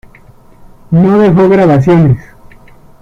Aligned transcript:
No 0.89 1.19
dejó 1.19 1.47
grabaciones. 1.47 2.17